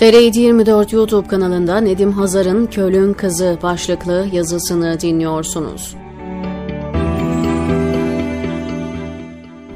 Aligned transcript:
TR 0.00 0.36
24 0.36 0.92
YouTube 0.92 1.28
kanalında 1.28 1.80
Nedim 1.80 2.12
Hazar'ın 2.12 2.66
Kölün 2.66 3.12
Kızı 3.12 3.58
başlıklı 3.62 4.26
yazısını 4.32 5.00
dinliyorsunuz. 5.00 5.94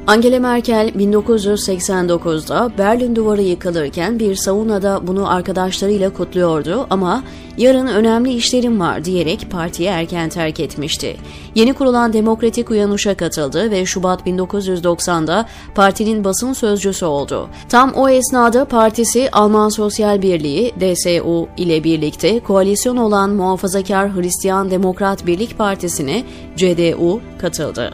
Angela 0.07 0.39
Merkel 0.39 0.91
1989'da 0.97 2.71
Berlin 2.77 3.15
Duvarı 3.15 3.41
yıkılırken 3.41 4.19
bir 4.19 4.35
saunada 4.35 5.07
bunu 5.07 5.29
arkadaşlarıyla 5.29 6.13
kutluyordu 6.13 6.87
ama 6.89 7.23
yarın 7.57 7.87
önemli 7.87 8.33
işlerim 8.33 8.79
var 8.79 9.05
diyerek 9.05 9.47
partiyi 9.51 9.89
erken 9.89 10.29
terk 10.29 10.59
etmişti. 10.59 11.17
Yeni 11.55 11.73
kurulan 11.73 12.13
Demokratik 12.13 12.71
Uyanış'a 12.71 13.15
katıldı 13.15 13.71
ve 13.71 13.85
Şubat 13.85 14.27
1990'da 14.27 15.45
partinin 15.75 16.23
basın 16.23 16.53
sözcüsü 16.53 17.05
oldu. 17.05 17.49
Tam 17.69 17.91
o 17.93 18.09
esnada 18.09 18.65
partisi 18.65 19.29
Alman 19.31 19.69
Sosyal 19.69 20.21
Birliği 20.21 20.73
DSU 20.79 21.47
ile 21.57 21.83
birlikte 21.83 22.39
koalisyon 22.39 22.97
olan 22.97 23.29
Muhafazakar 23.29 24.15
Hristiyan 24.15 24.71
Demokrat 24.71 25.25
Birlik 25.25 25.57
Partisi'ne 25.57 26.23
CDU 26.55 27.21
katıldı. 27.37 27.93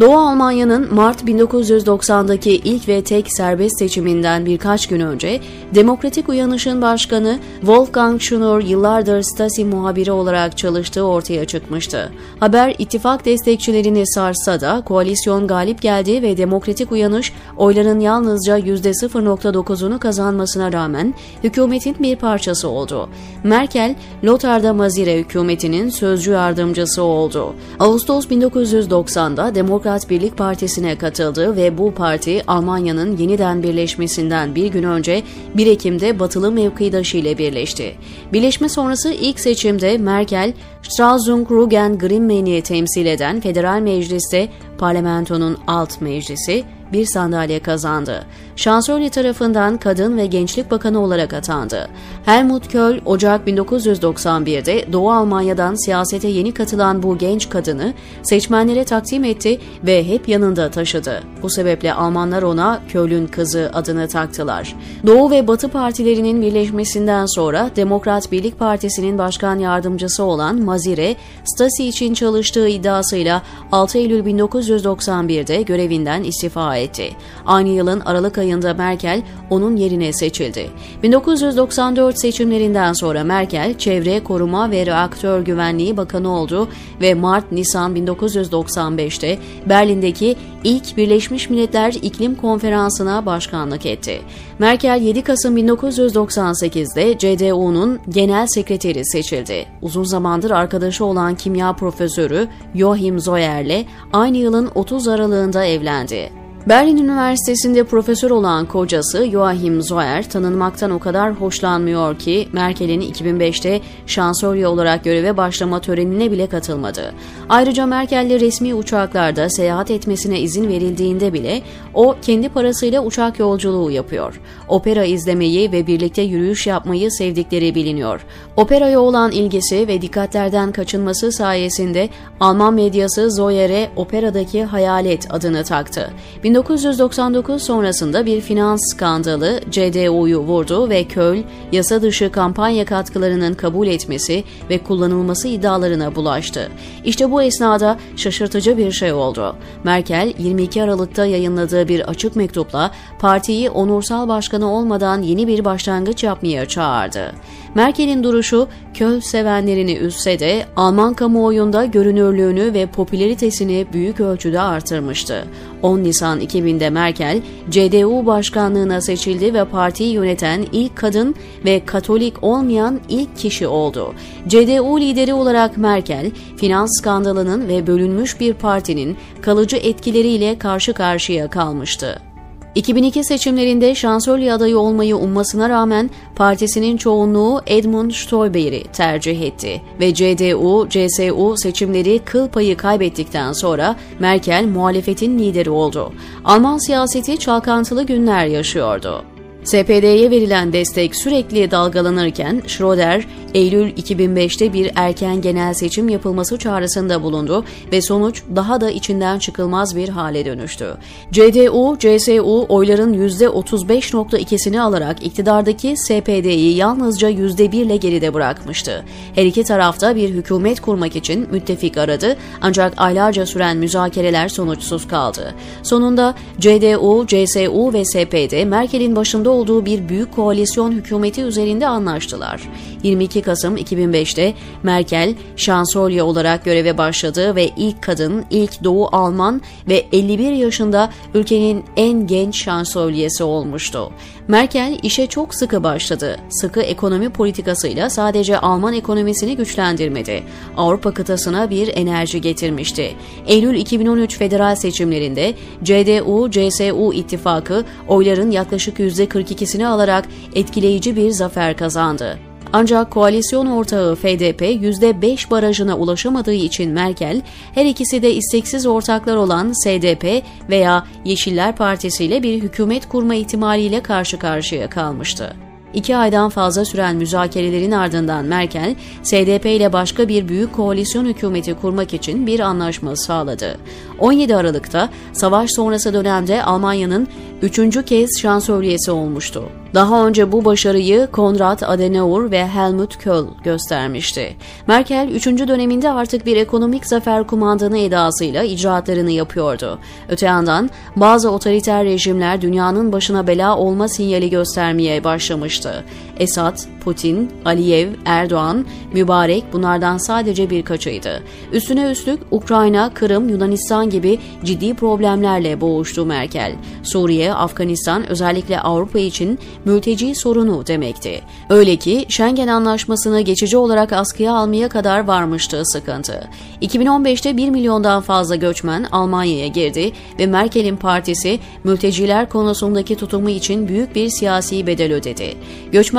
Doğu 0.00 0.16
Almanya'nın 0.16 0.94
Mart 0.94 1.22
1990'daki 1.22 2.50
ilk 2.50 2.88
ve 2.88 3.04
tek 3.04 3.32
serbest 3.32 3.78
seçiminden 3.78 4.46
birkaç 4.46 4.86
gün 4.86 5.00
önce 5.00 5.40
Demokratik 5.74 6.28
Uyanış'ın 6.28 6.82
başkanı 6.82 7.38
Wolfgang 7.60 8.20
Schunor 8.20 8.60
yıllardır 8.60 9.22
Stasi 9.22 9.64
muhabiri 9.64 10.12
olarak 10.12 10.58
çalıştığı 10.58 11.02
ortaya 11.02 11.44
çıkmıştı. 11.44 12.12
Haber 12.40 12.74
ittifak 12.78 13.24
destekçilerini 13.24 14.06
sarsa 14.06 14.60
da 14.60 14.82
koalisyon 14.86 15.46
galip 15.46 15.82
geldi 15.82 16.22
ve 16.22 16.36
Demokratik 16.36 16.92
Uyanış 16.92 17.32
oyların 17.56 18.00
yalnızca 18.00 18.58
%0.9'unu 18.58 19.98
kazanmasına 19.98 20.72
rağmen 20.72 21.14
hükümetin 21.44 21.96
bir 21.98 22.16
parçası 22.16 22.68
oldu. 22.68 23.08
Merkel, 23.44 23.94
Lothar 24.24 24.70
Mazire 24.70 25.18
hükümetinin 25.18 25.88
sözcü 25.88 26.30
yardımcısı 26.30 27.02
oldu. 27.02 27.54
Ağustos 27.78 28.26
1990'da 28.26 29.54
Demokratik 29.54 29.87
Demokrat 29.88 30.10
Birlik 30.10 30.38
Partisi'ne 30.38 30.98
katıldı 30.98 31.56
ve 31.56 31.78
bu 31.78 31.94
parti 31.94 32.42
Almanya'nın 32.46 33.16
yeniden 33.16 33.62
birleşmesinden 33.62 34.54
bir 34.54 34.66
gün 34.66 34.82
önce 34.82 35.22
1 35.54 35.66
Ekim'de 35.66 36.18
batılı 36.18 36.52
mevkidaşı 36.52 37.16
ile 37.16 37.38
birleşti. 37.38 37.94
Birleşme 38.32 38.68
sonrası 38.68 39.12
ilk 39.12 39.40
seçimde 39.40 39.98
Merkel, 39.98 40.52
Stralsund-Rügen-Grimmen'i 40.82 42.62
temsil 42.62 43.06
eden 43.06 43.40
Federal 43.40 43.80
Meclis'te 43.80 44.48
parlamentonun 44.78 45.58
alt 45.66 46.00
meclisi, 46.00 46.64
bir 46.92 47.06
sandalye 47.06 47.60
kazandı. 47.60 48.24
Şansölye 48.56 49.10
tarafından 49.10 49.76
Kadın 49.76 50.16
ve 50.16 50.26
Gençlik 50.26 50.70
Bakanı 50.70 51.00
olarak 51.00 51.32
atandı. 51.32 51.88
Helmut 52.24 52.72
Kohl, 52.72 52.98
Ocak 53.04 53.48
1991'de 53.48 54.92
Doğu 54.92 55.10
Almanya'dan 55.10 55.74
siyasete 55.84 56.28
yeni 56.28 56.54
katılan 56.54 57.02
bu 57.02 57.18
genç 57.18 57.48
kadını 57.48 57.94
seçmenlere 58.22 58.84
takdim 58.84 59.24
etti 59.24 59.60
ve 59.86 60.08
hep 60.08 60.28
yanında 60.28 60.70
taşıdı. 60.70 61.22
Bu 61.42 61.50
sebeple 61.50 61.94
Almanlar 61.94 62.42
ona 62.42 62.80
Kohl'ün 62.92 63.26
kızı 63.26 63.70
adını 63.74 64.08
taktılar. 64.08 64.76
Doğu 65.06 65.30
ve 65.30 65.48
Batı 65.48 65.68
partilerinin 65.68 66.42
birleşmesinden 66.42 67.26
sonra 67.26 67.70
Demokrat 67.76 68.32
Birlik 68.32 68.58
Partisi'nin 68.58 69.18
başkan 69.18 69.58
yardımcısı 69.58 70.24
olan 70.24 70.62
Mazire, 70.62 71.16
Stasi 71.44 71.84
için 71.88 72.14
çalıştığı 72.14 72.68
iddiasıyla 72.68 73.42
6 73.72 73.98
Eylül 73.98 74.24
1991'de 74.68 75.62
görevinden 75.62 76.22
istifa 76.22 76.76
etti. 76.76 77.10
Aynı 77.46 77.68
yılın 77.68 78.00
Aralık 78.00 78.38
ayında 78.38 78.74
Merkel 78.74 79.22
onun 79.50 79.76
yerine 79.76 80.12
seçildi. 80.12 80.70
1994 81.02 82.18
seçimlerinden 82.18 82.92
sonra 82.92 83.24
Merkel 83.24 83.78
Çevre, 83.78 84.24
Koruma 84.24 84.70
ve 84.70 84.86
Reaktör 84.86 85.40
Güvenliği 85.40 85.96
Bakanı 85.96 86.36
oldu 86.36 86.68
ve 87.00 87.14
Mart-Nisan 87.14 87.96
1995'te 87.96 89.38
Berlin'deki 89.66 90.36
ilk 90.64 90.96
Birleşmiş 90.96 91.50
Milletler 91.50 91.92
İklim 92.02 92.34
Konferansı'na 92.34 93.26
başkanlık 93.26 93.86
etti. 93.86 94.20
Merkel 94.58 95.02
7 95.02 95.22
Kasım 95.22 95.58
1998'de 95.58 97.18
CDU'nun 97.18 97.98
genel 98.08 98.46
sekreteri 98.46 99.04
seçildi. 99.04 99.66
Uzun 99.82 100.04
zamandır 100.04 100.50
arkadaşı 100.50 101.04
olan 101.04 101.34
kimya 101.34 101.72
profesörü 101.72 102.48
Joachim 102.74 103.20
Zoyer'le 103.20 103.84
aynı 104.12 104.36
yılın 104.36 104.57
30 104.66 105.08
Aralığında 105.08 105.64
evlendi. 105.64 106.37
Berlin 106.66 106.96
Üniversitesi'nde 106.96 107.84
profesör 107.84 108.30
olan 108.30 108.66
kocası 108.66 109.30
Joachim 109.30 109.82
Zoer 109.82 110.30
tanınmaktan 110.30 110.90
o 110.90 110.98
kadar 110.98 111.32
hoşlanmıyor 111.32 112.18
ki 112.18 112.48
Merkel'in 112.52 113.00
2005'te 113.00 113.80
şansölye 114.06 114.66
olarak 114.66 115.04
göreve 115.04 115.36
başlama 115.36 115.80
törenine 115.80 116.30
bile 116.30 116.46
katılmadı. 116.46 117.14
Ayrıca 117.48 117.86
Merkel'le 117.86 118.40
resmi 118.40 118.74
uçaklarda 118.74 119.50
seyahat 119.50 119.90
etmesine 119.90 120.40
izin 120.40 120.68
verildiğinde 120.68 121.32
bile 121.32 121.62
o 121.94 122.16
kendi 122.22 122.48
parasıyla 122.48 123.04
uçak 123.04 123.38
yolculuğu 123.38 123.90
yapıyor. 123.90 124.40
Opera 124.68 125.04
izlemeyi 125.04 125.72
ve 125.72 125.86
birlikte 125.86 126.22
yürüyüş 126.22 126.66
yapmayı 126.66 127.10
sevdikleri 127.10 127.74
biliniyor. 127.74 128.26
Operaya 128.56 129.00
olan 129.00 129.32
ilgisi 129.32 129.88
ve 129.88 130.02
dikkatlerden 130.02 130.72
kaçınması 130.72 131.32
sayesinde 131.32 132.08
Alman 132.40 132.74
medyası 132.74 133.30
Zoyer'e 133.30 133.90
operadaki 133.96 134.64
hayalet 134.64 135.34
adını 135.34 135.64
taktı. 135.64 136.10
1999 136.48 137.62
sonrasında 137.62 138.26
bir 138.26 138.40
finans 138.40 138.80
skandalı 138.90 139.60
CDU'yu 139.70 140.38
vurdu 140.38 140.88
ve 140.88 141.04
Köl, 141.04 141.38
yasa 141.72 142.02
dışı 142.02 142.32
kampanya 142.32 142.84
katkılarının 142.84 143.54
kabul 143.54 143.86
etmesi 143.86 144.44
ve 144.70 144.78
kullanılması 144.78 145.48
iddialarına 145.48 146.14
bulaştı. 146.14 146.68
İşte 147.04 147.30
bu 147.30 147.42
esnada 147.42 147.98
şaşırtıcı 148.16 148.78
bir 148.78 148.92
şey 148.92 149.12
oldu. 149.12 149.56
Merkel, 149.84 150.32
22 150.38 150.82
Aralık'ta 150.82 151.26
yayınladığı 151.26 151.88
bir 151.88 152.08
açık 152.08 152.36
mektupla 152.36 152.90
partiyi 153.18 153.70
onursal 153.70 154.28
başkanı 154.28 154.72
olmadan 154.72 155.22
yeni 155.22 155.46
bir 155.46 155.64
başlangıç 155.64 156.24
yapmaya 156.24 156.66
çağırdı. 156.66 157.32
Merkel'in 157.74 158.24
duruşu 158.24 158.68
Köl 158.94 159.20
sevenlerini 159.20 159.96
üzse 159.96 160.38
de 160.38 160.66
Alman 160.76 161.14
kamuoyunda 161.14 161.84
görünürlüğünü 161.84 162.74
ve 162.74 162.86
popülaritesini 162.86 163.86
büyük 163.92 164.20
ölçüde 164.20 164.60
artırmıştı. 164.60 165.44
10 165.82 166.02
Nisan 166.02 166.40
2000'de 166.40 166.90
Merkel, 166.90 167.42
CDU 167.70 168.26
başkanlığına 168.26 169.00
seçildi 169.00 169.54
ve 169.54 169.64
partiyi 169.64 170.12
yöneten 170.12 170.66
ilk 170.72 170.96
kadın 170.96 171.34
ve 171.64 171.84
Katolik 171.86 172.44
olmayan 172.44 173.00
ilk 173.08 173.36
kişi 173.36 173.66
oldu. 173.66 174.14
CDU 174.48 175.00
lideri 175.00 175.34
olarak 175.34 175.76
Merkel, 175.76 176.30
finans 176.56 176.98
skandalının 176.98 177.68
ve 177.68 177.86
bölünmüş 177.86 178.40
bir 178.40 178.54
partinin 178.54 179.16
kalıcı 179.42 179.76
etkileriyle 179.76 180.58
karşı 180.58 180.92
karşıya 180.92 181.50
kalmıştı. 181.50 182.27
2002 182.74 183.24
seçimlerinde 183.24 183.94
şansölye 183.94 184.52
adayı 184.52 184.78
olmayı 184.78 185.16
ummasına 185.16 185.68
rağmen 185.68 186.10
partisinin 186.36 186.96
çoğunluğu 186.96 187.62
Edmund 187.66 188.10
Stoiber'i 188.10 188.82
tercih 188.82 189.42
etti 189.42 189.82
ve 190.00 190.14
CDU, 190.14 190.88
CSU 190.90 191.54
seçimleri 191.56 192.18
kıl 192.18 192.48
payı 192.48 192.76
kaybettikten 192.76 193.52
sonra 193.52 193.96
Merkel 194.18 194.64
muhalefetin 194.64 195.38
lideri 195.38 195.70
oldu. 195.70 196.12
Alman 196.44 196.78
siyaseti 196.78 197.38
çalkantılı 197.38 198.02
günler 198.02 198.46
yaşıyordu. 198.46 199.24
SPD'ye 199.64 200.30
verilen 200.30 200.72
destek 200.72 201.16
sürekli 201.16 201.70
dalgalanırken 201.70 202.62
Schroeder, 202.66 203.26
Eylül 203.54 203.90
2005'te 203.90 204.72
bir 204.72 204.90
erken 204.94 205.40
genel 205.40 205.74
seçim 205.74 206.08
yapılması 206.08 206.58
çağrısında 206.58 207.22
bulundu 207.22 207.64
ve 207.92 208.02
sonuç 208.02 208.42
daha 208.56 208.80
da 208.80 208.90
içinden 208.90 209.38
çıkılmaz 209.38 209.96
bir 209.96 210.08
hale 210.08 210.44
dönüştü. 210.44 210.96
CDU, 211.32 211.96
CSU 211.98 212.66
oyların 212.68 213.14
%35.2'sini 213.14 214.80
alarak 214.80 215.26
iktidardaki 215.26 215.96
SPD'yi 215.96 216.76
yalnızca 216.76 217.30
%1 217.30 217.76
ile 217.76 217.96
geride 217.96 218.34
bırakmıştı. 218.34 219.04
Her 219.34 219.44
iki 219.44 219.64
tarafta 219.64 220.16
bir 220.16 220.28
hükümet 220.28 220.80
kurmak 220.80 221.16
için 221.16 221.48
müttefik 221.50 221.96
aradı 221.96 222.36
ancak 222.60 222.92
aylarca 222.96 223.46
süren 223.46 223.76
müzakereler 223.76 224.48
sonuçsuz 224.48 225.08
kaldı. 225.08 225.54
Sonunda 225.82 226.34
CDU, 226.58 227.26
CSU 227.26 227.92
ve 227.92 228.04
SPD 228.04 228.64
Merkel'in 228.64 229.16
başında 229.16 229.50
olduğu 229.50 229.86
bir 229.86 230.08
büyük 230.08 230.36
koalisyon 230.36 230.92
hükümeti 230.92 231.42
üzerinde 231.42 231.86
anlaştılar. 231.86 232.60
22 233.02 233.37
12 233.38 233.42
Kasım 233.42 233.76
2005'te 233.76 234.54
Merkel 234.82 235.34
şansölye 235.56 236.22
olarak 236.22 236.64
göreve 236.64 236.98
başladı 236.98 237.56
ve 237.56 237.70
ilk 237.76 238.02
kadın, 238.02 238.44
ilk 238.50 238.84
Doğu 238.84 239.08
Alman 239.12 239.62
ve 239.88 240.06
51 240.12 240.52
yaşında 240.52 241.10
ülkenin 241.34 241.84
en 241.96 242.26
genç 242.26 242.64
şansölyesi 242.64 243.44
olmuştu. 243.44 244.12
Merkel 244.48 244.98
işe 245.02 245.26
çok 245.26 245.54
sıkı 245.54 245.82
başladı. 245.82 246.36
Sıkı 246.50 246.80
ekonomi 246.80 247.30
politikasıyla 247.30 248.10
sadece 248.10 248.58
Alman 248.58 248.94
ekonomisini 248.94 249.56
güçlendirmedi. 249.56 250.42
Avrupa 250.76 251.14
kıtasına 251.14 251.70
bir 251.70 251.96
enerji 251.96 252.40
getirmişti. 252.40 253.14
Eylül 253.46 253.74
2013 253.74 254.38
federal 254.38 254.76
seçimlerinde 254.76 255.54
CDU-CSU 255.84 257.14
ittifakı 257.14 257.84
oyların 258.08 258.50
yaklaşık 258.50 258.98
%42'sini 258.98 259.86
alarak 259.86 260.24
etkileyici 260.54 261.16
bir 261.16 261.30
zafer 261.30 261.76
kazandı. 261.76 262.47
Ancak 262.72 263.10
koalisyon 263.10 263.66
ortağı 263.66 264.14
FDP 264.14 264.62
%5 264.62 265.50
barajına 265.50 265.96
ulaşamadığı 265.96 266.52
için 266.52 266.92
Merkel, 266.92 267.42
her 267.74 267.86
ikisi 267.86 268.22
de 268.22 268.34
isteksiz 268.34 268.86
ortaklar 268.86 269.36
olan 269.36 269.72
SDP 269.72 270.42
veya 270.70 271.06
Yeşiller 271.24 271.76
Partisi 271.76 272.24
ile 272.24 272.42
bir 272.42 272.62
hükümet 272.62 273.08
kurma 273.08 273.34
ihtimaliyle 273.34 274.02
karşı 274.02 274.38
karşıya 274.38 274.90
kalmıştı. 274.90 275.56
İki 275.94 276.16
aydan 276.16 276.48
fazla 276.48 276.84
süren 276.84 277.16
müzakerelerin 277.16 277.92
ardından 277.92 278.44
Merkel, 278.44 278.94
SDP 279.22 279.66
ile 279.66 279.92
başka 279.92 280.28
bir 280.28 280.48
büyük 280.48 280.72
koalisyon 280.72 281.24
hükümeti 281.24 281.74
kurmak 281.74 282.14
için 282.14 282.46
bir 282.46 282.60
anlaşma 282.60 283.16
sağladı. 283.16 283.78
17 284.18 284.56
Aralık'ta 284.56 285.08
savaş 285.32 285.70
sonrası 285.70 286.14
dönemde 286.14 286.62
Almanya'nın 286.62 287.28
üçüncü 287.62 288.02
kez 288.02 288.40
şansölyesi 288.40 289.10
olmuştu. 289.10 289.64
Daha 289.94 290.26
önce 290.26 290.52
bu 290.52 290.64
başarıyı 290.64 291.28
Konrad 291.32 291.80
Adenauer 291.80 292.50
ve 292.50 292.66
Helmut 292.66 293.24
Kohl 293.24 293.46
göstermişti. 293.64 294.56
Merkel 294.86 295.28
3. 295.34 295.46
döneminde 295.46 296.10
artık 296.10 296.46
bir 296.46 296.56
ekonomik 296.56 297.06
zafer 297.06 297.46
kumandanı 297.46 297.98
edasıyla 297.98 298.62
icraatlarını 298.62 299.30
yapıyordu. 299.30 299.98
Öte 300.28 300.46
yandan 300.46 300.90
bazı 301.16 301.50
otoriter 301.50 302.04
rejimler 302.04 302.60
dünyanın 302.60 303.12
başına 303.12 303.46
bela 303.46 303.76
olma 303.76 304.08
sinyali 304.08 304.50
göstermeye 304.50 305.24
başlamıştı. 305.24 306.04
Esad, 306.38 306.78
Putin, 307.04 307.50
Aliyev, 307.64 308.08
Erdoğan, 308.24 308.86
Mübarek 309.12 309.64
bunlardan 309.72 310.18
sadece 310.18 310.70
birkaçıydı. 310.70 311.42
Üstüne 311.72 312.10
üstlük 312.10 312.40
Ukrayna, 312.50 313.14
Kırım, 313.14 313.48
Yunanistan 313.48 314.10
gibi 314.10 314.38
ciddi 314.64 314.94
problemlerle 314.94 315.80
boğuştu 315.80 316.26
Merkel. 316.26 316.72
Suriye, 317.02 317.54
Afganistan 317.54 318.28
özellikle 318.28 318.80
Avrupa 318.80 319.18
için 319.18 319.58
mülteci 319.84 320.34
sorunu 320.34 320.86
demekti. 320.86 321.40
Öyle 321.70 321.96
ki 321.96 322.26
Schengen 322.28 322.68
Anlaşması'nı 322.68 323.40
geçici 323.40 323.76
olarak 323.76 324.12
askıya 324.12 324.52
almaya 324.52 324.88
kadar 324.88 325.24
varmıştı 325.26 325.82
sıkıntı. 325.84 326.48
2015'te 326.82 327.56
1 327.56 327.70
milyondan 327.70 328.22
fazla 328.22 328.56
göçmen 328.56 329.06
Almanya'ya 329.12 329.66
girdi 329.66 330.12
ve 330.38 330.46
Merkel'in 330.46 330.96
partisi 330.96 331.58
mülteciler 331.84 332.48
konusundaki 332.48 333.16
tutumu 333.16 333.50
için 333.50 333.88
büyük 333.88 334.14
bir 334.14 334.28
siyasi 334.28 334.86
bedel 334.86 335.12
ödedi. 335.12 335.54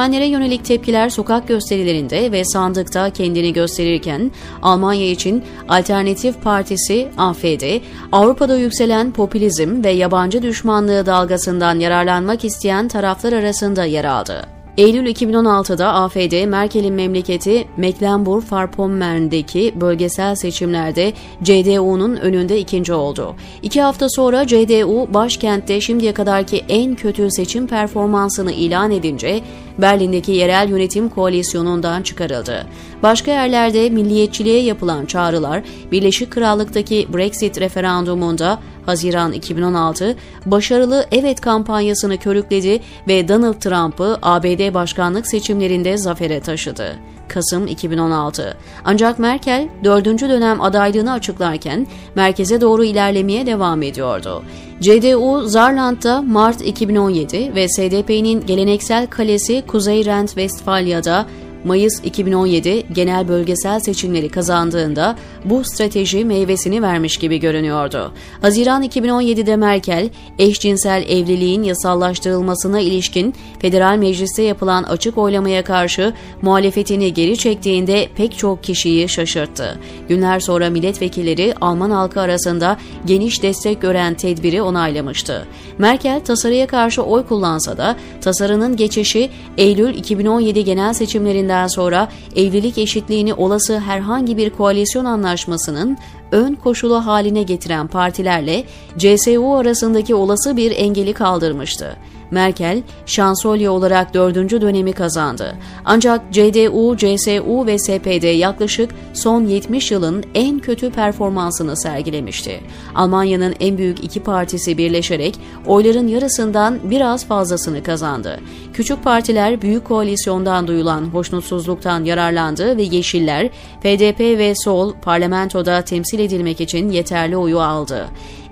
Göçmenlere 0.09 0.31
yönelik 0.31 0.65
tepkiler 0.65 1.09
sokak 1.09 1.47
gösterilerinde 1.47 2.31
ve 2.31 2.45
sandıkta 2.45 3.09
kendini 3.09 3.53
gösterirken 3.53 4.31
Almanya 4.61 5.11
için 5.11 5.44
Alternatif 5.67 6.41
Partisi 6.41 7.07
AFD, 7.17 7.81
Avrupa'da 8.11 8.57
yükselen 8.57 9.11
popülizm 9.11 9.83
ve 9.83 9.89
yabancı 9.89 10.41
düşmanlığı 10.41 11.06
dalgasından 11.06 11.79
yararlanmak 11.79 12.45
isteyen 12.45 12.88
taraflar 12.88 13.33
arasında 13.33 13.85
yer 13.85 14.06
aldı. 14.06 14.58
Eylül 14.80 15.06
2016'da 15.06 15.94
AFD, 15.94 16.46
Merkel'in 16.46 16.94
memleketi 16.94 17.68
Mecklenburg-Vorpommern'deki 17.78 19.81
bölgesel 19.81 20.36
seçimlerde 20.36 21.14
CDU'nun 21.44 22.16
önünde 22.16 22.60
ikinci 22.60 22.94
oldu. 22.94 23.36
İki 23.62 23.81
hafta 23.81 24.10
sonra 24.10 24.48
CDU 24.48 25.14
başkentte 25.14 25.81
şimdiye 25.81 26.14
kadarki 26.14 26.66
en 26.70 26.96
kötü 26.96 27.31
seçim 27.31 27.68
performansını 27.68 28.52
ilan 28.52 28.92
edince 28.92 29.42
Berlin'deki 29.78 30.31
yerel 30.31 30.70
yönetim 30.70 31.10
koalisyonundan 31.10 32.02
çıkarıldı. 32.02 32.66
Başka 33.04 33.31
yerlerde 33.31 33.90
milliyetçiliğe 33.90 34.64
yapılan 34.64 35.06
çağrılar 35.06 35.64
Birleşik 35.92 36.31
Krallık'taki 36.31 37.08
Brexit 37.14 37.60
referandumunda 37.60 38.60
Haziran 38.89 39.31
2016 39.31 40.15
başarılı 40.45 41.06
evet 41.12 41.41
kampanyasını 41.41 42.18
körükledi 42.18 42.80
ve 43.07 43.27
Donald 43.27 43.53
Trump'ı 43.53 44.18
ABD 44.21 44.74
başkanlık 44.74 45.27
seçimlerinde 45.27 45.97
zafere 45.97 46.39
taşıdı. 46.39 46.95
Kasım 47.27 47.68
2016. 47.68 48.57
Ancak 48.86 49.19
Merkel 49.19 49.69
dördüncü 49.83 50.30
dönem 50.30 50.62
adaylığını 50.62 51.12
açıklarken 51.12 51.88
merkeze 52.15 52.62
doğru 52.62 52.83
ilerlemeye 52.83 53.45
devam 53.45 53.81
ediyordu. 53.81 54.44
CDU 54.81 55.47
Zarland'da 55.47 56.21
Mart 56.21 56.62
2017 56.62 57.56
ve 57.56 57.69
SDP'nin 57.69 58.45
geleneksel 58.45 59.07
kalesi 59.07 59.63
Kuzey 59.68 60.01
Rent-Westfalya'da 60.01 61.25
Mayıs 61.63 62.00
2017 62.03 62.83
genel 62.94 63.27
bölgesel 63.27 63.79
seçimleri 63.79 64.29
kazandığında 64.29 65.15
bu 65.45 65.63
strateji 65.63 66.25
meyvesini 66.25 66.81
vermiş 66.81 67.17
gibi 67.17 67.39
görünüyordu. 67.39 68.11
Haziran 68.41 68.83
2017'de 68.83 69.56
Merkel, 69.56 70.09
eşcinsel 70.39 71.03
evliliğin 71.09 71.63
yasallaştırılmasına 71.63 72.79
ilişkin 72.79 73.33
federal 73.59 73.97
mecliste 73.97 74.44
yapılan 74.44 74.83
açık 74.83 75.17
oylamaya 75.17 75.63
karşı 75.63 76.13
muhalefetini 76.41 77.13
geri 77.13 77.38
çektiğinde 77.38 78.09
pek 78.15 78.38
çok 78.38 78.63
kişiyi 78.63 79.09
şaşırttı. 79.09 79.79
Günler 80.09 80.39
sonra 80.39 80.69
milletvekilleri 80.69 81.53
Alman 81.61 81.91
halkı 81.91 82.21
arasında 82.21 82.77
geniş 83.06 83.44
destek 83.44 83.81
gören 83.81 84.13
tedbiri 84.13 84.61
onaylamıştı. 84.61 85.47
Merkel 85.77 86.19
tasarıya 86.19 86.67
karşı 86.67 87.03
oy 87.03 87.25
kullansa 87.25 87.77
da 87.77 87.95
tasarının 88.21 88.75
geçişi 88.75 89.29
Eylül 89.57 89.95
2017 89.95 90.63
genel 90.63 90.94
seçimlerinde 90.94 91.49
seçimlerinden 91.50 91.68
sonra 91.68 92.07
evlilik 92.36 92.78
eşitliğini 92.78 93.34
olası 93.34 93.80
herhangi 93.80 94.38
bir 94.38 94.50
koalisyon 94.50 95.06
anlaşmasının 95.06 95.98
ön 96.31 96.56
koşulu 96.56 97.06
haline 97.06 97.44
getiren 97.44 97.88
partilerle 97.88 98.63
CSU 98.98 99.56
arasındaki 99.56 100.16
olası 100.16 100.57
bir 100.57 100.72
engeli 100.72 101.13
kaldırmıştı. 101.13 101.98
Merkel, 102.31 102.84
şansölye 103.06 103.70
olarak 103.70 104.14
dördüncü 104.14 104.62
dönemi 104.62 104.94
kazandı. 104.94 105.56
Ancak 105.86 106.34
CDU, 106.34 106.98
CSU 106.98 107.66
ve 107.66 107.80
SPD 107.80 108.38
yaklaşık 108.38 108.92
son 109.14 109.46
70 109.46 109.92
yılın 109.92 110.24
en 110.36 110.60
kötü 110.60 110.92
performansını 110.92 111.78
sergilemişti. 111.78 112.62
Almanya'nın 112.96 113.56
en 113.60 113.78
büyük 113.78 114.04
iki 114.04 114.24
partisi 114.24 114.78
birleşerek 114.78 115.40
oyların 115.66 116.08
yarısından 116.08 116.80
biraz 116.84 117.26
fazlasını 117.26 117.84
kazandı. 117.84 118.40
Küçük 118.74 119.04
partiler 119.04 119.62
büyük 119.62 119.86
koalisyondan 119.86 120.68
duyulan 120.68 121.02
hoşnutsuzluktan 121.06 122.04
yararlandı 122.04 122.78
ve 122.78 122.84
Yeşiller, 122.84 123.50
FDP 123.80 124.20
ve 124.20 124.54
Sol 124.56 124.94
parlamentoda 125.02 125.81
temsil 125.81 126.20
edilmek 126.20 126.62
için 126.62 126.90
yeterli 126.90 127.38
oyu 127.38 127.60
aldı. 127.60 128.06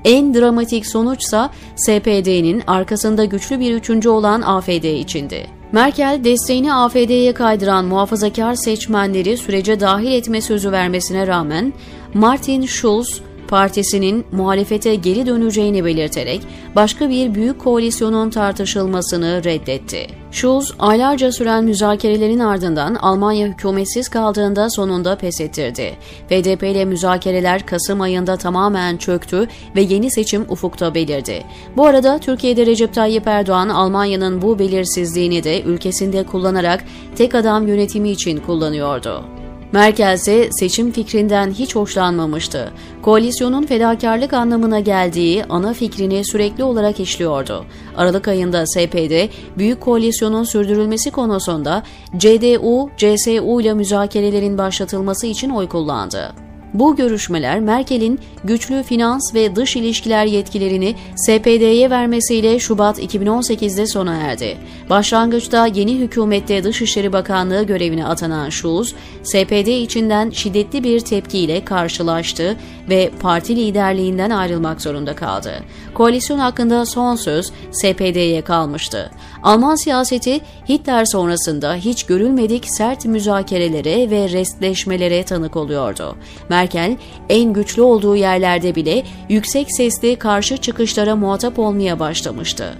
En 0.07 0.33
dramatik 0.33 0.86
sonuçsa 0.86 1.50
SPD'nin 1.75 2.63
arkasında 2.68 3.25
güçlü 3.25 3.59
bir 3.59 3.73
üçüncü 3.73 4.09
olan 4.09 4.42
AFD 4.42 4.83
içindi. 4.83 5.47
Merkel 5.71 6.19
desteğini 6.23 6.73
AFD'ye 6.73 7.33
kaydıran 7.33 7.85
muhafazakar 7.85 8.56
seçmenleri 8.56 9.37
sürece 9.37 9.80
dahil 9.80 10.11
etme 10.11 10.42
sözü 10.42 10.71
vermesine 10.71 11.28
rağmen 11.28 11.73
Martin 12.14 12.66
Schulz 12.66 13.21
partisinin 13.47 14.25
muhalefete 14.31 14.95
geri 14.95 15.25
döneceğini 15.25 15.85
belirterek 15.85 16.42
başka 16.75 17.09
bir 17.09 17.35
büyük 17.35 17.59
koalisyonun 17.59 18.30
tartışılmasını 18.30 19.44
reddetti. 19.44 20.07
Schulz, 20.31 20.73
aylarca 20.80 21.31
süren 21.31 21.63
müzakerelerin 21.63 22.39
ardından 22.39 22.95
Almanya 22.95 23.47
hükümetsiz 23.47 24.09
kaldığında 24.09 24.69
sonunda 24.69 25.16
pes 25.16 25.42
ettirdi. 25.42 25.95
FDP 26.30 26.63
ile 26.63 26.85
müzakereler 26.85 27.66
Kasım 27.66 28.01
ayında 28.01 28.37
tamamen 28.37 28.97
çöktü 28.97 29.47
ve 29.75 29.81
yeni 29.81 30.11
seçim 30.11 30.45
ufukta 30.49 30.95
belirdi. 30.95 31.44
Bu 31.77 31.85
arada 31.85 32.19
Türkiye'de 32.19 32.66
Recep 32.66 32.94
Tayyip 32.94 33.27
Erdoğan, 33.27 33.69
Almanya'nın 33.69 34.42
bu 34.42 34.59
belirsizliğini 34.59 35.44
de 35.44 35.61
ülkesinde 35.61 36.23
kullanarak 36.23 36.83
tek 37.16 37.35
adam 37.35 37.68
yönetimi 37.68 38.09
için 38.09 38.37
kullanıyordu. 38.37 39.37
Merkel 39.71 40.14
ise 40.14 40.50
seçim 40.52 40.92
fikrinden 40.92 41.52
hiç 41.52 41.76
hoşlanmamıştı. 41.76 42.71
Koalisyonun 43.02 43.66
fedakarlık 43.66 44.33
anlamına 44.33 44.80
geldiği 44.80 45.45
ana 45.50 45.74
fikrini 45.74 46.26
sürekli 46.26 46.64
olarak 46.64 47.00
işliyordu. 47.00 47.66
Aralık 47.97 48.28
ayında 48.28 48.66
SPD, 48.66 49.30
Büyük 49.57 49.81
Koalisyonun 49.81 50.44
sürdürülmesi 50.44 51.12
konusunda 51.12 51.83
CDU, 52.18 52.90
CSU 52.97 53.62
ile 53.62 53.74
müzakerelerin 53.74 54.57
başlatılması 54.57 55.28
için 55.28 55.50
oy 55.50 55.68
kullandı. 55.68 56.46
Bu 56.80 56.96
görüşmeler 56.96 57.60
Merkel'in 57.60 58.19
güçlü 58.44 58.84
finans 58.84 59.34
ve 59.34 59.56
dış 59.56 59.76
ilişkiler 59.76 60.26
yetkilerini 60.26 60.96
SPD'ye 61.16 61.90
vermesiyle 61.90 62.60
Şubat 62.60 63.00
2018'de 63.00 63.88
sona 63.88 64.16
erdi. 64.16 64.57
Başlangıçta 64.90 65.68
yeni 65.68 66.00
hükümette 66.00 66.64
Dışişleri 66.64 67.14
Bakanlığı 67.14 67.64
görevine 67.64 68.06
atanan 68.06 68.50
Schulz, 68.50 68.96
SPD 69.24 69.68
içinden 69.68 70.30
şiddetli 70.30 70.84
bir 70.84 71.00
tepkiyle 71.00 71.66
karşılaştı 71.66 72.57
ve 72.90 73.12
parti 73.22 73.56
liderliğinden 73.56 74.30
ayrılmak 74.30 74.81
zorunda 74.81 75.16
kaldı. 75.16 75.54
Koalisyon 75.94 76.40
hakkında 76.40 76.86
son 76.86 77.16
söz 77.16 77.52
SPD'ye 77.72 78.42
kalmıştı. 78.42 79.12
Alman 79.44 79.76
siyaseti 79.76 80.42
Hitler 80.70 81.06
sonrasında 81.06 81.76
hiç 81.76 82.04
görülmedik 82.04 82.66
sert 82.68 83.06
müzakerelere 83.06 84.10
ve 84.10 84.30
restleşmelere 84.30 85.24
tanık 85.24 85.56
oluyordu. 85.56 86.16
Merkel 86.50 86.98
en 87.30 87.54
güçlü 87.54 87.82
olduğu 87.82 88.16
yerlerde 88.16 88.76
bile 88.76 89.04
yüksek 89.30 89.68
sesli 89.72 90.16
karşı 90.16 90.58
çıkışlara 90.58 91.16
muhatap 91.16 91.60
olmaya 91.60 92.00
başlamıştı. 92.00 92.74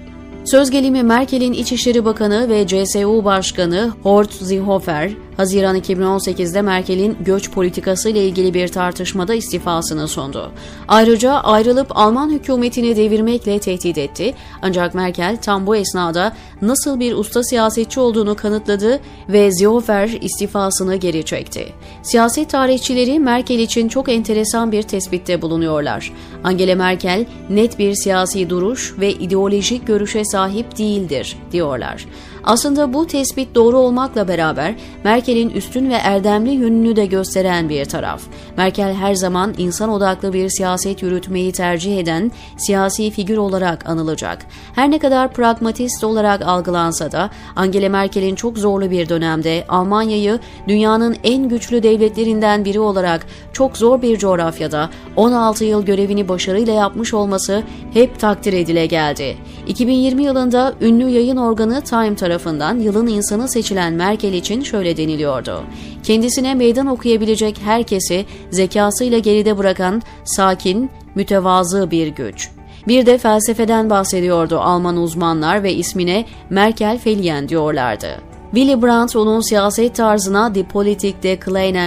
Söz 0.46 0.72
gelimi 0.72 1.04
Merkel'in 1.04 1.54
İçişleri 1.54 2.06
Bakanı 2.06 2.50
ve 2.50 2.68
CSU 2.68 3.26
Başkanı 3.26 3.92
Horst 4.04 4.34
Seehofer, 4.34 5.12
Haziran 5.38 5.78
2018'de 5.78 6.62
Merkel'in 6.62 7.18
göç 7.26 7.52
politikası 7.52 8.10
ile 8.10 8.26
ilgili 8.26 8.54
bir 8.54 8.68
tartışmada 8.68 9.34
istifasını 9.34 10.08
sundu. 10.08 10.52
Ayrıca 10.88 11.32
ayrılıp 11.32 11.88
Alman 11.98 12.30
hükümetini 12.30 12.96
devirmekle 12.96 13.60
tehdit 13.60 13.98
etti. 13.98 14.34
Ancak 14.62 14.96
Merkel 14.96 15.38
tam 15.42 15.68
bu 15.68 15.76
esnada 15.76 16.34
nasıl 16.62 17.00
bir 17.00 17.14
usta 17.14 17.44
siyasetçi 17.44 18.00
olduğunu 18.00 18.36
kanıtladı 18.36 19.00
ve 19.30 19.52
Seehofer 19.52 20.10
istifasını 20.22 20.96
geri 20.96 21.26
çekti. 21.26 21.74
Siyaset 22.04 22.50
tarihçileri 22.50 23.20
Merkel 23.20 23.60
için 23.60 23.88
çok 23.88 24.10
enteresan 24.10 24.72
bir 24.72 24.84
tespitte 24.84 25.42
bulunuyorlar. 25.42 26.14
Angela 26.44 26.76
Merkel 26.76 27.26
net 27.50 27.80
bir 27.80 27.94
siyasi 27.96 28.50
duruş 28.50 28.96
ve 29.00 29.12
ideolojik 29.12 29.88
görüşe 29.88 30.26
sahip 30.26 30.78
değildir 30.78 31.38
diyorlar. 31.52 32.06
Aslında 32.48 32.94
bu 32.94 33.08
tespit 33.08 33.56
doğru 33.56 33.78
olmakla 33.78 34.28
beraber 34.28 34.76
Merkel'in 35.04 35.50
üstün 35.50 35.90
ve 35.90 35.94
erdemli 35.94 36.52
yönünü 36.52 36.96
de 36.96 37.06
gösteren 37.06 37.70
bir 37.70 37.86
taraf. 37.86 38.22
Merkel 38.58 38.94
her 38.94 39.16
zaman 39.16 39.54
insan 39.58 39.90
odaklı 39.90 40.34
bir 40.34 40.50
siyaset 40.50 41.02
yürütmeyi 41.02 41.52
tercih 41.52 41.98
eden 41.98 42.32
siyasi 42.58 43.12
figür 43.12 43.38
olarak 43.38 43.90
anılacak. 43.90 44.46
Her 44.76 44.92
ne 44.92 45.00
kadar 45.00 45.34
pragmatist 45.34 46.04
olarak 46.04 46.42
algılansa 46.42 47.12
da 47.12 47.30
Angela 47.56 47.90
Merkel'in 47.90 48.36
çok 48.36 48.58
zorlu 48.58 48.92
bir 48.92 49.10
dönemde 49.10 49.66
Almanya'yı 49.70 50.40
dünyanın 50.68 51.16
en 51.24 51.50
güçlü 51.50 51.84
devletlerinden 51.84 52.66
biri 52.66 52.80
olarak 52.80 53.26
çok 53.54 53.78
zor 53.78 54.02
bir 54.02 54.18
coğrafyada 54.18 54.90
16 55.16 55.66
yıl 55.66 55.86
görevini 55.86 56.30
başarıyla 56.30 56.74
yapmış 56.74 57.14
olması 57.14 57.64
hep 57.94 58.20
takdir 58.20 58.54
edile 58.54 58.86
geldi. 58.86 59.38
2020 59.68 60.24
yılında 60.24 60.74
ünlü 60.82 61.10
yayın 61.10 61.38
organı 61.38 61.82
Time 61.82 62.16
tarafından 62.16 62.37
yılın 62.80 63.08
insanı 63.08 63.50
seçilen 63.50 63.94
Merkel 63.94 64.34
için 64.34 64.62
şöyle 64.62 64.98
deniliyordu. 64.98 65.64
Kendisine 66.04 66.56
meydan 66.56 66.88
okuyabilecek 66.88 67.60
herkesi 67.64 68.26
zekasıyla 68.52 69.18
geride 69.18 69.58
bırakan 69.58 70.02
sakin, 70.24 70.90
mütevazı 71.16 71.92
bir 71.92 72.08
güç. 72.08 72.50
Bir 72.88 73.06
de 73.06 73.18
felsefeden 73.18 73.90
bahsediyordu 73.90 74.60
Alman 74.60 74.98
uzmanlar 74.98 75.64
ve 75.64 75.74
ismine 75.74 76.26
Merkel 76.50 76.98
Felien 76.98 77.50
diyorlardı. 77.50 78.37
Willy 78.52 78.82
Brandt 78.82 79.16
onun 79.16 79.42
siyaset 79.42 79.96
tarzına 79.96 80.56
Die 80.56 80.64
Politik 80.64 81.24
de 81.24 81.40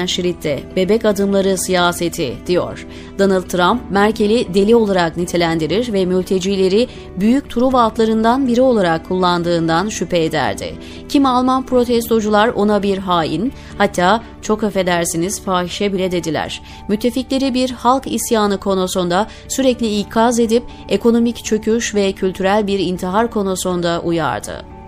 Schritte, 0.07 0.61
bebek 0.77 1.05
adımları 1.05 1.59
siyaseti 1.59 2.35
diyor. 2.47 2.87
Donald 3.19 3.43
Trump, 3.43 3.91
Merkel'i 3.91 4.55
deli 4.55 4.77
olarak 4.77 5.17
nitelendirir 5.17 5.93
ve 5.93 6.07
mültecileri 6.07 6.89
büyük 7.21 7.51
Truva 7.51 7.83
atlarından 7.83 8.47
biri 8.47 8.63
olarak 8.63 9.09
kullandığından 9.09 9.89
şüphe 9.89 10.25
ederdi. 10.25 10.75
Kim 11.09 11.27
Alman 11.27 11.67
protestocular 11.67 12.49
ona 12.49 12.83
bir 12.83 12.99
hain, 12.99 13.53
hatta 13.79 14.23
çok 14.43 14.65
affedersiniz 14.65 15.43
fahişe 15.43 15.93
bile 15.93 16.13
dediler. 16.13 16.63
Müttefikleri 16.89 17.55
bir 17.55 17.71
halk 17.71 18.13
isyanı 18.13 18.59
konusunda 18.59 19.27
sürekli 19.49 19.99
ikaz 19.99 20.39
edip 20.39 20.63
ekonomik 20.89 21.45
çöküş 21.45 21.95
ve 21.95 22.13
kültürel 22.13 22.67
bir 22.67 22.79
intihar 22.79 23.31
konusunda 23.31 24.01
uyardı. 24.05 24.80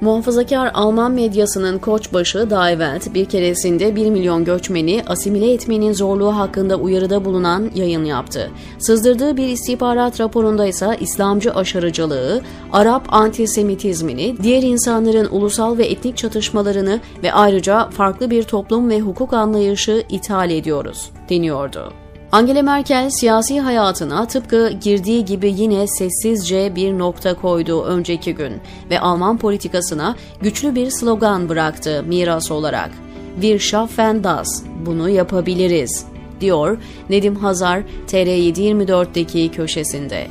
Muhafazakar 0.00 0.70
Alman 0.74 1.12
medyasının 1.12 1.78
koçbaşı 1.78 2.50
Die 2.50 2.70
Welt 2.70 3.14
bir 3.14 3.24
keresinde 3.24 3.96
1 3.96 4.10
milyon 4.10 4.44
göçmeni 4.44 5.02
asimile 5.06 5.52
etmenin 5.52 5.92
zorluğu 5.92 6.36
hakkında 6.36 6.76
uyarıda 6.76 7.24
bulunan 7.24 7.70
yayın 7.74 8.04
yaptı. 8.04 8.50
Sızdırdığı 8.78 9.36
bir 9.36 9.48
istihbarat 9.48 10.20
raporunda 10.20 10.66
ise 10.66 10.96
İslamcı 11.00 11.54
aşırıcılığı, 11.54 12.42
Arap 12.72 13.12
antisemitizmini, 13.12 14.36
diğer 14.42 14.62
insanların 14.62 15.28
ulusal 15.30 15.78
ve 15.78 15.86
etnik 15.86 16.16
çatışmalarını 16.16 17.00
ve 17.22 17.32
ayrıca 17.32 17.90
farklı 17.90 18.30
bir 18.30 18.42
toplum 18.42 18.90
ve 18.90 19.00
hukuk 19.00 19.32
anlayışı 19.32 20.04
ithal 20.08 20.50
ediyoruz 20.50 21.10
deniyordu. 21.28 21.92
Angela 22.32 22.62
Merkel 22.62 23.10
siyasi 23.10 23.60
hayatına 23.60 24.26
tıpkı 24.26 24.70
girdiği 24.70 25.24
gibi 25.24 25.54
yine 25.56 25.86
sessizce 25.86 26.76
bir 26.76 26.98
nokta 26.98 27.34
koydu 27.34 27.82
önceki 27.82 28.34
gün 28.34 28.52
ve 28.90 29.00
Alman 29.00 29.38
politikasına 29.38 30.16
güçlü 30.42 30.74
bir 30.74 30.90
slogan 30.90 31.48
bıraktı 31.48 32.04
miras 32.06 32.50
olarak. 32.50 32.90
Wir 33.34 33.58
schaffen 33.58 34.24
das, 34.24 34.62
bunu 34.86 35.08
yapabiliriz, 35.08 36.06
diyor 36.40 36.78
Nedim 37.10 37.36
Hazar 37.36 37.82
TR724'deki 38.08 39.50
köşesinde. 39.50 40.26